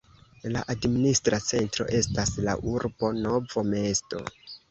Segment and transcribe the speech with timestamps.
[0.53, 4.23] La administra centro estas la urbo Novo mesto.